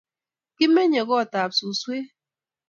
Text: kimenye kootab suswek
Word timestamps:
kimenye 0.57 1.01
kootab 1.09 1.51
suswek 1.57 2.05